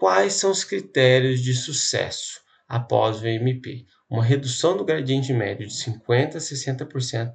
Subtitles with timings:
[0.00, 3.84] Quais são os critérios de sucesso após o VMP?
[4.08, 7.32] Uma redução do gradiente médio de 50% a 60%,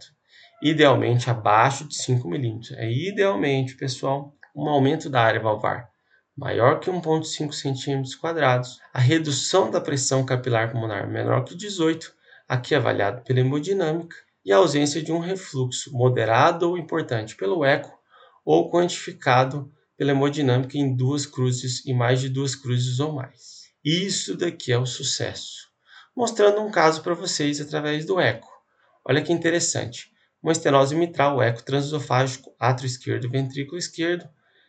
[0.63, 2.71] idealmente abaixo de 5 milímetros.
[2.71, 5.91] É idealmente, pessoal, um aumento da área valvar
[6.35, 8.01] maior que 1,5 cm,
[8.91, 12.11] a redução da pressão capilar pulmonar menor que 18,
[12.49, 17.95] aqui avaliado pela hemodinâmica, e a ausência de um refluxo moderado ou importante pelo eco
[18.43, 23.65] ou quantificado pela hemodinâmica em duas cruzes e mais de duas cruzes ou mais.
[23.83, 25.69] Isso daqui é o sucesso.
[26.15, 28.49] Mostrando um caso para vocês através do eco.
[29.07, 30.11] Olha que interessante.
[30.41, 34.27] Uma estenose mitral, eco transesofágico, átrio esquerdo, ventrículo esquerdo,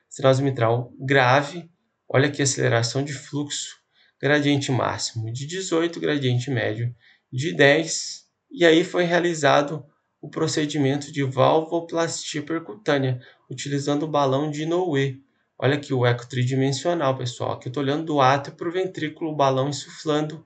[0.08, 1.70] estenose mitral grave.
[2.08, 3.76] Olha a aceleração de fluxo,
[4.20, 6.94] gradiente máximo de 18, gradiente médio
[7.32, 8.26] de 10.
[8.50, 9.84] E aí foi realizado
[10.26, 15.14] o procedimento de valvoplastia percutânea, utilizando o balão de Noé.
[15.56, 17.52] Olha aqui o eco tridimensional, pessoal.
[17.52, 20.44] Aqui eu estou olhando do átrio para o ventrículo, o balão insuflando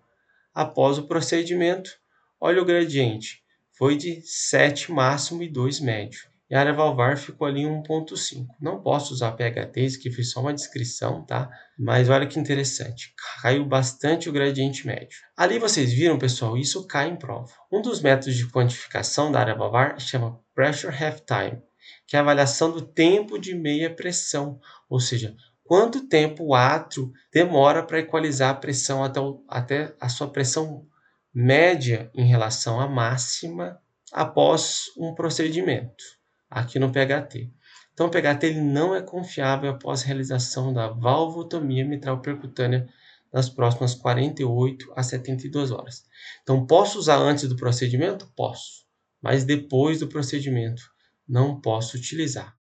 [0.54, 1.98] após o procedimento.
[2.38, 3.42] Olha o gradiente,
[3.72, 8.44] foi de 7 máximo e 2 médio e a área valvar ficou ali em 1.5.
[8.60, 11.48] Não posso usar PHT, isso aqui foi só uma descrição, tá?
[11.78, 15.16] Mas olha que interessante, caiu bastante o gradiente médio.
[15.36, 17.52] Ali vocês viram, pessoal, isso cai em prova.
[17.72, 21.62] Um dos métodos de quantificação da área valvar chama Pressure Half Time,
[22.04, 27.12] que é a avaliação do tempo de meia pressão, ou seja, quanto tempo o átrio
[27.32, 30.84] demora para equalizar a pressão até, o, até a sua pressão
[31.32, 33.80] média em relação à máxima
[34.12, 36.19] após um procedimento
[36.50, 37.50] aqui no PHT.
[37.92, 42.88] Então, o PHT ele não é confiável após a realização da valvotomia mitral percutânea
[43.32, 46.04] nas próximas 48 a 72 horas.
[46.42, 48.30] Então, posso usar antes do procedimento?
[48.34, 48.84] Posso,
[49.22, 50.82] mas depois do procedimento
[51.28, 52.59] não posso utilizar.